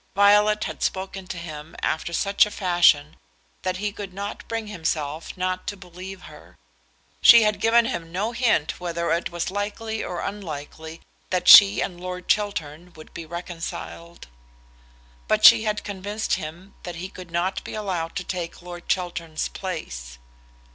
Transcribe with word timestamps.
Violet 0.15 0.63
had 0.63 0.81
spoken 0.81 1.27
to 1.27 1.37
him 1.37 1.75
after 1.83 2.11
such 2.11 2.47
a 2.47 2.49
fashion 2.49 3.17
that 3.61 3.77
he 3.77 3.91
could 3.91 4.15
not 4.15 4.47
bring 4.47 4.65
himself 4.65 5.37
not 5.37 5.67
to 5.67 5.77
believe 5.77 6.23
her. 6.23 6.57
She 7.21 7.43
had 7.43 7.61
given 7.61 7.85
him 7.85 8.11
no 8.11 8.31
hint 8.31 8.79
whether 8.79 9.11
it 9.11 9.29
was 9.29 9.51
likely 9.51 10.03
or 10.03 10.21
unlikely 10.21 11.01
that 11.29 11.47
she 11.47 11.81
and 11.81 12.01
Lord 12.01 12.27
Chiltern 12.27 12.91
would 12.95 13.13
be 13.13 13.27
reconciled; 13.27 14.27
but 15.27 15.45
she 15.45 15.65
had 15.65 15.83
convinced 15.83 16.33
him 16.33 16.73
that 16.81 16.95
he 16.95 17.07
could 17.07 17.29
not 17.29 17.63
be 17.63 17.75
allowed 17.75 18.15
to 18.15 18.23
take 18.23 18.63
Lord 18.63 18.89
Chiltern's 18.89 19.49
place. 19.49 20.17